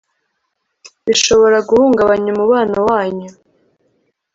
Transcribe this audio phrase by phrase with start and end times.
[1.05, 3.29] bishobora guhungabanya umubano wanyu